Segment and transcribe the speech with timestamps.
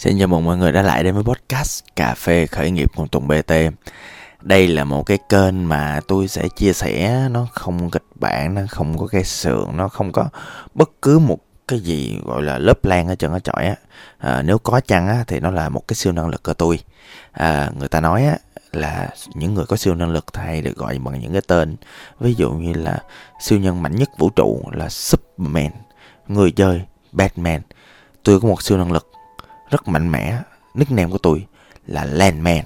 [0.00, 3.08] Xin chào mừng mọi người đã lại đến với podcast Cà phê khởi nghiệp cùng
[3.08, 3.52] Tùng BT
[4.42, 8.62] Đây là một cái kênh mà tôi sẽ chia sẻ Nó không kịch bản, nó
[8.70, 10.28] không có cái sườn Nó không có
[10.74, 13.74] bất cứ một cái gì gọi là lớp lan ở chân ở trọi á.
[14.18, 16.80] À, Nếu có chăng á, thì nó là một cái siêu năng lực của tôi.
[17.32, 18.36] À, Người ta nói á,
[18.72, 21.76] là những người có siêu năng lực hay được gọi bằng những cái tên.
[22.20, 22.98] Ví dụ như là
[23.40, 25.70] siêu nhân mạnh nhất vũ trụ là Superman
[26.28, 26.82] Người chơi
[27.12, 27.60] Batman.
[28.22, 29.10] Tôi có một siêu năng lực
[29.70, 30.38] rất mạnh mẽ.
[30.74, 31.46] Nickname của tôi
[31.86, 32.64] là Landman.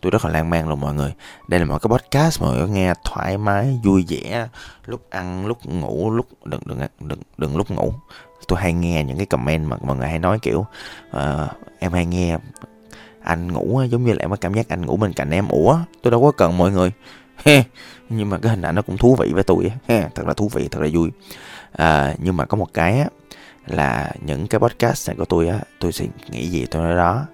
[0.00, 1.14] Tôi rất là lan man luôn mọi người.
[1.48, 4.48] Đây là một cái podcast mọi người có nghe thoải mái vui vẻ
[4.86, 7.92] lúc ăn lúc ngủ lúc đừng đừng đừng đừng lúc ngủ.
[8.48, 10.66] Tôi hay nghe những cái comment mà mọi người hay nói kiểu
[11.16, 12.38] uh, em hay nghe
[13.22, 15.48] anh ngủ giống như là em có cảm giác anh ngủ bên cạnh em.
[15.48, 16.92] Ủa tôi đâu có cần mọi người.
[18.08, 20.68] Nhưng mà cái hình ảnh nó cũng thú vị với tôi thật là thú vị
[20.68, 21.10] thật là vui.
[21.72, 23.06] À, nhưng mà có một cái á,
[23.66, 27.26] là những cái podcast này của tôi á tôi sẽ nghĩ gì tôi nói đó.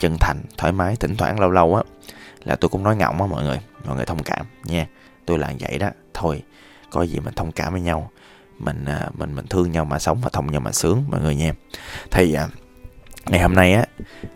[0.00, 1.82] Chân thành thoải mái thỉnh thoảng lâu lâu á
[2.44, 4.86] là tôi cũng nói ngọng á mọi người mọi người thông cảm nha.
[5.26, 6.42] Tôi là vậy đó thôi
[6.90, 8.10] có gì mình thông cảm với nhau.
[8.58, 11.34] Mình à, mình mình thương nhau mà sống và thông nhau mà sướng mọi người
[11.34, 11.52] nha.
[12.10, 12.48] Thì à,
[13.26, 13.84] ngày hôm nay á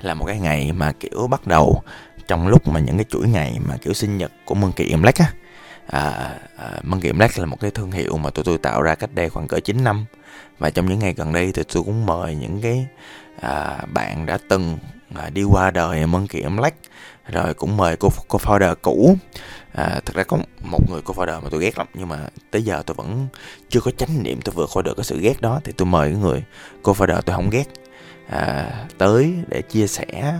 [0.01, 1.83] là một cái ngày mà kiểu bắt đầu
[2.29, 5.33] trong lúc mà những cái chuỗi ngày mà kiểu sinh nhật của Monkey Black á.
[5.87, 9.11] À, à, Monkey Black là một cái thương hiệu mà tụi tôi tạo ra cách
[9.15, 10.05] đây khoảng cỡ 9 năm
[10.59, 12.87] và trong những ngày gần đây thì tôi cũng mời những cái
[13.41, 14.79] à, bạn đã từng
[15.15, 16.77] à, đi qua đời Monkey Black.
[17.29, 19.17] Rồi cũng mời cô cô founder cũ.
[19.73, 22.19] À, thật ra có một người cô founder mà tôi ghét lắm nhưng mà
[22.51, 23.27] tới giờ tôi vẫn
[23.69, 26.11] chưa có chánh niệm tôi vượt qua được cái sự ghét đó thì tôi mời
[26.11, 26.43] cái người
[26.83, 27.65] cô founder tôi không ghét
[28.29, 30.35] à, tới để chia sẻ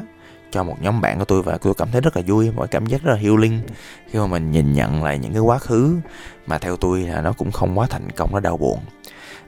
[0.51, 2.87] cho một nhóm bạn của tôi và tôi cảm thấy rất là vui và cảm
[2.87, 3.61] giác rất là healing
[4.11, 5.97] khi mà mình nhìn nhận lại những cái quá khứ
[6.47, 8.79] mà theo tôi là nó cũng không quá thành công nó đau buồn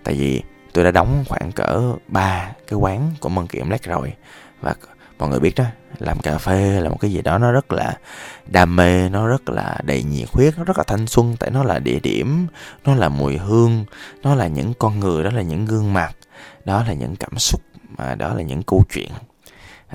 [0.04, 4.12] tại vì tôi đã đóng khoảng cỡ ba cái quán của Monkey Black rồi.
[4.60, 4.74] Và
[5.18, 5.64] mọi người biết đó,
[5.98, 7.98] làm cà phê là một cái gì đó nó rất là
[8.46, 11.62] đam mê, nó rất là đầy nhiệt huyết, nó rất là thanh xuân, tại nó
[11.62, 12.46] là địa điểm,
[12.84, 13.84] nó là mùi hương,
[14.22, 16.16] nó là những con người, đó là những gương mặt,
[16.64, 17.60] đó là những cảm xúc,
[17.98, 19.10] mà đó là những câu chuyện,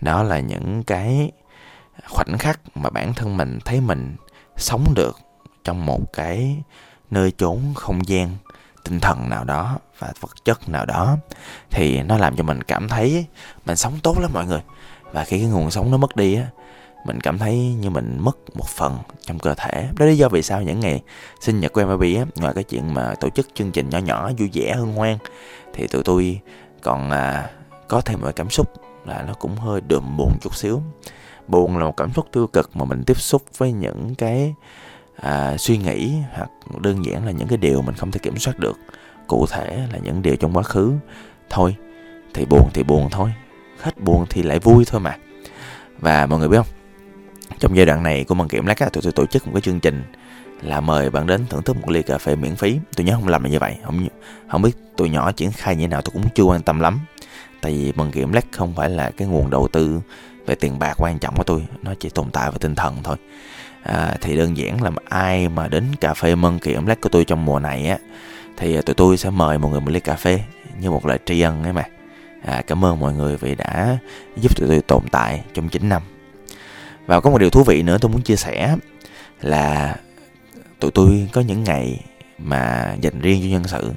[0.01, 1.31] đó là những cái
[2.09, 4.15] khoảnh khắc mà bản thân mình thấy mình
[4.57, 5.17] sống được
[5.63, 6.63] trong một cái
[7.11, 8.29] nơi chốn không gian
[8.89, 11.17] tinh thần nào đó và vật chất nào đó
[11.69, 13.25] thì nó làm cho mình cảm thấy
[13.65, 14.61] mình sống tốt lắm mọi người.
[15.11, 16.45] Và khi cái nguồn sống nó mất đi á
[17.05, 19.89] mình cảm thấy như mình mất một phần trong cơ thể.
[19.97, 21.01] Đó lý do vì sao những ngày
[21.41, 24.31] sinh nhật của baby á ngoài cái chuyện mà tổ chức chương trình nhỏ nhỏ
[24.37, 25.17] vui vẻ hân hoan
[25.73, 26.39] thì tụi tôi
[26.81, 27.49] còn à,
[27.87, 28.73] có thêm một cảm xúc
[29.05, 30.81] là nó cũng hơi đượm buồn chút xíu.
[31.47, 34.53] Buồn là một cảm xúc tiêu cực mà mình tiếp xúc với những cái
[35.21, 36.49] à, suy nghĩ hoặc
[36.81, 38.77] đơn giản là những cái điều mình không thể kiểm soát được.
[39.27, 40.93] Cụ thể là những điều trong quá khứ.
[41.49, 41.75] Thôi
[42.33, 43.33] thì buồn thì buồn thôi.
[43.81, 45.17] Hết buồn thì lại vui thôi mà.
[45.99, 46.67] Và mọi người biết không?
[47.59, 49.79] Trong giai đoạn này của bằng kiểm lát tụi tôi tổ chức một cái chương
[49.79, 50.03] trình
[50.61, 52.79] là mời bạn đến thưởng thức một ly cà phê miễn phí.
[52.95, 53.75] Tôi nhớ không làm là như vậy.
[53.83, 54.07] Không
[54.47, 56.99] không biết tụi nhỏ triển khai như thế nào tôi cũng chưa quan tâm lắm.
[57.61, 60.01] Tại vì bằng kiểm lát không phải là cái nguồn đầu tư
[60.49, 63.17] về tiền bạc quan trọng của tôi nó chỉ tồn tại về tinh thần thôi.
[63.83, 67.45] À, thì đơn giản là ai mà đến cà phê Monkey Black của tôi trong
[67.45, 67.97] mùa này á
[68.57, 70.39] thì tụi tôi sẽ mời mọi người một ly cà phê
[70.79, 71.83] như một lời tri ân ấy mà.
[72.45, 73.97] À, cảm ơn mọi người vì đã
[74.41, 76.01] giúp tụi tôi tồn tại trong 9 năm.
[77.05, 78.75] Và có một điều thú vị nữa tôi muốn chia sẻ
[79.41, 79.95] là
[80.79, 81.99] tụi tôi có những ngày
[82.37, 83.91] mà dành riêng cho nhân sự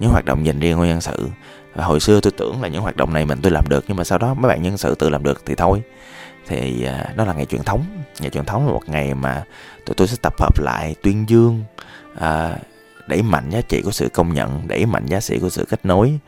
[0.00, 1.28] những hoạt động dành riêng cho nhân sự
[1.74, 3.96] và hồi xưa tôi tưởng là những hoạt động này mình tôi làm được nhưng
[3.96, 5.82] mà sau đó mấy bạn nhân sự tự làm được thì thôi.
[6.46, 7.84] Thì à, đó là ngày truyền thống.
[8.20, 9.44] Ngày truyền thống là một ngày mà
[9.86, 11.64] tụi tôi sẽ tập hợp lại tuyên dương
[12.18, 12.56] à,
[13.06, 15.86] đẩy mạnh giá trị của sự công nhận đẩy mạnh giá trị của sự kết
[15.86, 16.18] nối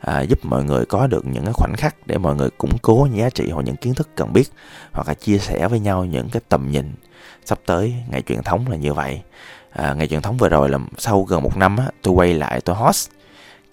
[0.00, 3.08] à, giúp mọi người có được những cái khoảnh khắc để mọi người củng cố
[3.10, 4.48] những giá trị hoặc những kiến thức cần biết
[4.92, 6.94] hoặc là chia sẻ với nhau những cái tầm nhìn.
[7.44, 9.20] Sắp tới ngày truyền thống là như vậy.
[9.70, 12.60] À, ngày truyền thống vừa rồi là sau gần một năm á, tôi quay lại
[12.60, 13.10] tôi host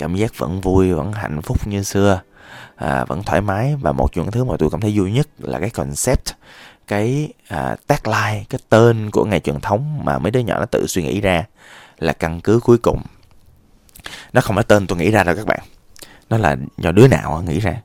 [0.02, 2.22] cảm giác vẫn vui vẫn hạnh phúc như xưa
[2.76, 3.76] à, vẫn thoải mái.
[3.82, 6.26] Và một trong những thứ mà tôi cảm thấy vui nhất là cái concept
[6.88, 10.88] cái à, tagline cái tên của ngày truyền thống mà mấy đứa nhỏ nó tự
[10.88, 11.46] suy nghĩ ra
[12.00, 13.02] là căn cứ cuối cùng.
[14.34, 15.60] Nó không phải tên tôi nghĩ ra đâu các bạn.
[16.30, 17.82] Nó là do đứa nào nghĩ ra.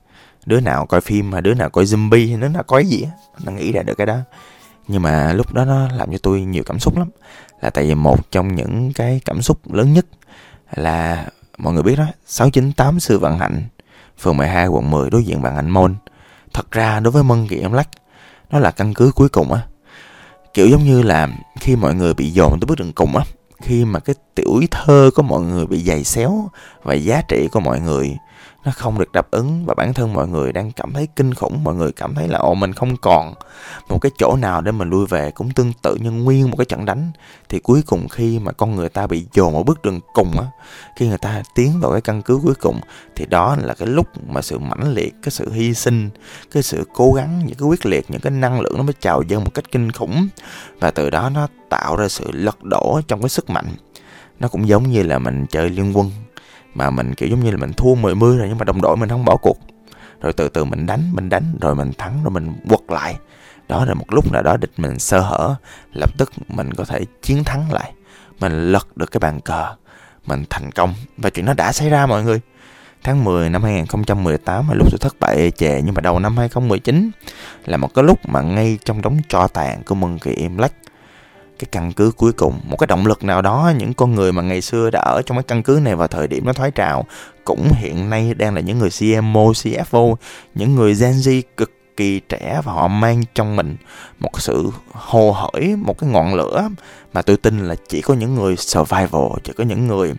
[0.46, 3.08] Đứa nào coi phim mà đứa nào coi zombie hay đứa nào coi gì
[3.44, 4.18] nó nghĩ ra được cái đó.
[4.88, 7.10] Nhưng mà lúc đó nó làm cho tôi nhiều cảm xúc lắm.
[7.60, 10.06] Là tại vì một trong những cái cảm xúc lớn nhất
[10.76, 11.26] là
[11.58, 13.62] mọi người biết đó 698 sư Vạn hạnh
[14.18, 15.94] phường 12 quận 10 đối diện Vạn Hạnh Môn
[16.56, 17.88] thật ra đối với Mân Kỳ Em Lách,
[18.50, 19.60] nó là căn cứ cuối cùng á.
[20.54, 21.28] Kiểu giống như là
[21.60, 23.24] khi mọi người bị dồn tới bước đường cùng á,
[23.62, 26.48] khi mà cái tiểu thơ của mọi người bị dày xéo
[26.82, 28.16] và giá trị của mọi người
[28.66, 31.64] nó không được đáp ứng và bản thân mọi người đang cảm thấy kinh khủng,
[31.64, 33.34] mọi người cảm thấy là, ồ, mình không còn
[33.88, 35.30] một cái chỗ nào để mình lui về.
[35.30, 37.10] Cũng tương tự như nguyên một cái trận đánh.
[37.48, 40.46] Thì cuối cùng khi mà con người ta bị dồn ở bước đường cùng á,
[40.96, 42.80] khi người ta tiến vào cái căn cứ cuối cùng,
[43.16, 46.10] thì đó là cái lúc mà sự mãnh liệt, cái sự hy sinh,
[46.50, 49.22] cái sự cố gắng, những cái quyết liệt, những cái năng lượng nó mới trào
[49.22, 50.28] dâng một cách kinh khủng.
[50.80, 53.66] Và từ đó nó tạo ra sự lật đổ trong cái sức mạnh.
[54.40, 56.10] Nó cũng giống như là mình chơi liên quân
[56.76, 58.96] mà mình, kiểu giống như là mình thua 10 mươi rồi nhưng mà đồng đội
[58.96, 59.58] mình không bỏ cuộc.
[60.20, 63.16] Rồi từ từ mình đánh mình đánh, rồi mình thắng, rồi mình quật lại.
[63.68, 65.54] Đó là một lúc nào đó địch mình sơ hở,
[65.92, 67.92] lập tức mình có thể chiến thắng lại.
[68.40, 69.74] Mình lật được cái bàn cờ,
[70.26, 70.94] mình thành công.
[71.16, 72.40] Và chuyện nó đã xảy ra mọi người.
[73.02, 77.10] Tháng 10 năm 2018 là lúc tôi thất bại chè nhưng mà đầu năm 2019
[77.66, 80.72] là một cái lúc mà ngay trong đống cho tàn của Mừng Kỳ Im Lách
[81.58, 84.42] cái căn cứ cuối cùng một cái động lực nào đó những con người mà
[84.42, 87.04] ngày xưa đã ở trong cái căn cứ này vào thời điểm nó thoái trào
[87.44, 90.14] cũng hiện nay đang là những người CMO, CFO,
[90.54, 93.76] những người Gen Z cực kỳ trẻ và họ mang trong mình
[94.18, 96.68] một sự hồ hởi, một cái ngọn lửa
[97.12, 100.14] mà tôi tin là chỉ có những người survival, chỉ có những người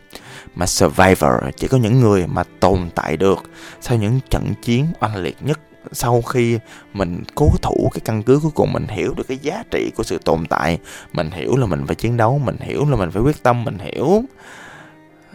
[0.55, 3.43] mà survivor, chỉ có những người mà tồn tại được
[3.81, 5.59] sau những trận chiến oanh liệt nhất
[5.91, 6.59] sau khi
[6.93, 10.03] mình cố thủ cái căn cứ cuối cùng, mình hiểu được cái giá trị của
[10.03, 10.79] sự tồn tại,
[11.13, 13.77] mình hiểu là mình phải chiến đấu, mình hiểu là mình phải quyết tâm, mình
[13.79, 14.23] hiểu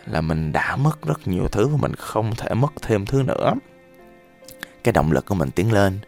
[0.07, 3.55] là mình đã mất rất nhiều thứ và mình không thể mất thêm thứ nữa.
[4.85, 5.99] Cái động lực của mình tiến lên,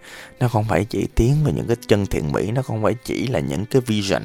[0.40, 3.26] nó không phải chỉ tiến vào những cái chân thiện mỹ, nó không phải chỉ
[3.26, 4.22] là những cái vision,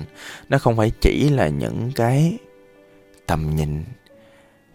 [0.50, 2.38] nó không phải chỉ là những cái
[3.26, 3.84] tầm nhìn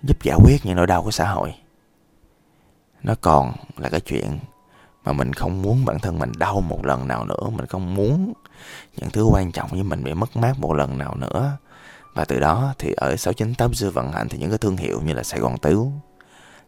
[0.03, 1.55] giúp giải quyết những nỗi đau của xã hội.
[3.03, 4.39] Nó còn là cái chuyện
[5.05, 7.51] mà mình không muốn bản thân mình đau một lần nào nữa.
[7.57, 8.33] Mình không muốn
[8.97, 11.57] những thứ quan trọng với mình bị mất mát một lần nào nữa.
[12.15, 15.13] Và từ đó thì ở 698 dư vận hành thì những cái thương hiệu như
[15.13, 15.85] là Sài Gòn Tứ,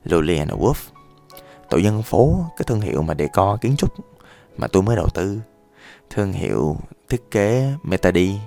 [0.05, 0.75] Lillian Wolf,
[1.71, 3.94] tổ dân phố, cái thương hiệu mà decor kiến trúc
[4.56, 5.41] mà tôi mới đầu tư,
[6.11, 6.77] thương hiệu
[7.09, 8.38] thiết kế Metadi,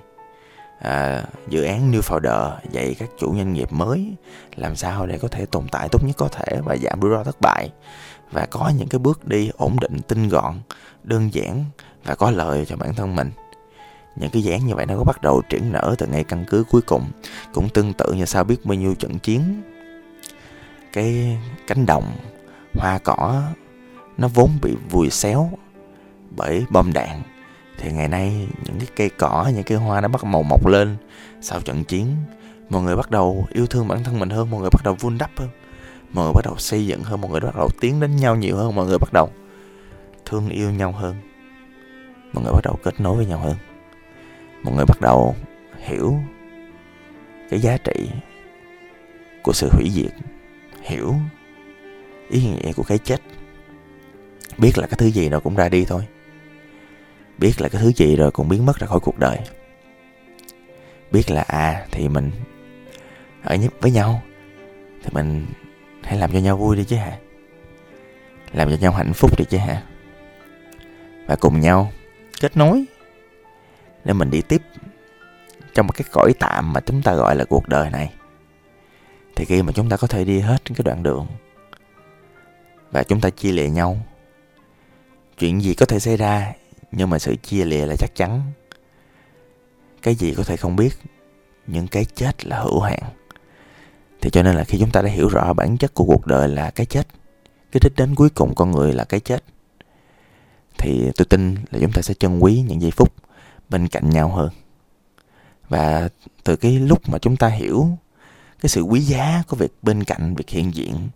[0.79, 4.15] à, dự án New Founder dạy các chủ doanh nghiệp mới
[4.55, 7.23] làm sao để có thể tồn tại tốt nhất có thể và giảm rủi ro
[7.23, 7.69] thất bại
[8.31, 10.55] và có những cái bước đi ổn định, tinh gọn,
[11.03, 11.65] đơn giản
[12.05, 13.31] và có lợi cho bản thân mình.
[14.15, 16.63] Những cái dáng như vậy nó có bắt đầu triển nở từ ngay căn cứ
[16.71, 17.11] cuối cùng,
[17.53, 19.61] cũng tương tự như sao biết bao nhiêu trận chiến.
[20.93, 21.37] Cái
[21.67, 22.11] cánh đồng,
[22.73, 23.43] hoa cỏ,
[24.17, 25.49] nó vốn bị vùi xéo
[26.31, 27.21] bởi bom đạn.
[27.77, 30.97] Thì ngày nay, những cái cây cỏ, những cây hoa nó bắt màu mọc lên
[31.41, 32.15] sau trận chiến.
[32.69, 35.17] Mọi người bắt đầu yêu thương bản thân mình hơn, mọi người bắt đầu vun
[35.17, 35.49] đắp hơn
[36.13, 38.57] mọi người bắt đầu xây dựng hơn, mọi người bắt đầu tiến đến nhau nhiều
[38.57, 39.29] hơn, mọi người bắt đầu
[40.25, 41.15] thương yêu nhau hơn.
[42.33, 43.55] Mọi người bắt đầu kết nối với nhau hơn.
[44.63, 45.35] Mọi người bắt đầu
[45.77, 46.19] hiểu
[47.49, 48.09] cái giá trị
[49.43, 50.11] của sự hủy diệt,
[50.81, 51.15] hiểu
[52.29, 53.21] ý nghĩa của cái chết.
[54.57, 56.07] Biết là cái thứ gì rồi cũng ra đi thôi.
[57.37, 59.37] Biết là cái thứ gì rồi cũng biến mất ra khỏi cuộc đời.
[61.11, 62.31] Biết là à thì mình
[63.43, 64.21] ở nhất với nhau,
[65.03, 65.45] thì mình
[66.09, 67.17] hãy làm cho nhau vui đi chứ hả?
[68.53, 69.83] Làm cho nhau hạnh phúc đi chứ hả?
[71.27, 71.91] Và cùng nhau
[72.41, 72.85] kết nối
[74.03, 74.61] để mình đi tiếp
[75.73, 78.13] trong một cái cõi tạm mà chúng ta gọi là cuộc đời này.
[79.35, 81.27] Thì khi mà chúng ta có thể đi hết cái đoạn đường
[82.91, 83.97] và chúng ta chia lìa nhau,
[85.37, 86.53] chuyện gì có thể xảy ra
[86.91, 88.41] nhưng mà sự chia lìa là chắc chắn.
[90.01, 90.93] Cái gì có thể không biết,
[91.67, 92.99] nhưng cái chết là hữu hạn
[94.21, 96.47] thì cho nên là khi chúng ta đã hiểu rõ bản chất của cuộc đời
[96.47, 97.07] là cái chết,
[97.71, 99.43] cái đích đến cuối cùng con người là cái chết,
[100.77, 103.13] thì tôi tin là chúng ta sẽ trân quý những giây phút
[103.69, 104.49] bên cạnh nhau hơn.
[105.69, 106.09] Và
[106.43, 107.87] từ cái lúc mà chúng ta hiểu
[108.61, 111.09] cái sự quý giá của việc bên cạnh, việc hiện diện,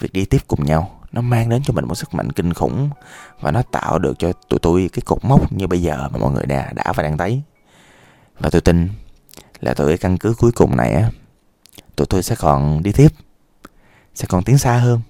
[0.00, 2.90] việc đi tiếp cùng nhau, nó mang đến cho mình một sức mạnh kinh khủng
[3.40, 6.32] và nó tạo được cho tụi tôi cái cột mốc như bây giờ mà mọi
[6.32, 7.42] người đã đã và đang thấy.
[8.38, 8.88] Và tôi tin
[9.60, 11.10] là từ cái căn cứ cuối cùng này á
[11.96, 13.08] tụi tôi sẽ còn đi tiếp,
[14.14, 15.00] sẽ còn tiến xa hơn.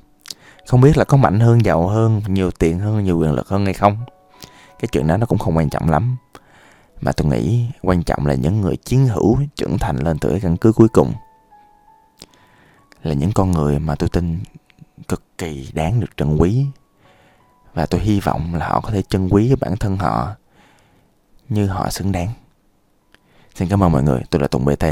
[0.67, 3.65] Không biết là có mạnh hơn, giàu hơn, nhiều tiền hơn, nhiều quyền lực hơn
[3.65, 3.99] hay không.
[4.79, 6.17] Cái chuyện đó nó cũng không quan trọng lắm.
[7.01, 10.41] Mà tôi nghĩ quan trọng là những người chiến hữu trưởng thành lên từ cái
[10.41, 11.13] căn cứ cuối cùng.
[13.03, 14.41] Là những con người mà tôi tin
[15.09, 16.67] cực kỳ đáng được trân quý.
[17.75, 20.29] Và tôi hy vọng là họ có thể trân quý bản thân họ
[21.49, 22.29] như họ xứng đáng.
[23.55, 24.23] Xin cảm ơn mọi người.
[24.31, 24.85] Tôi là tùng bt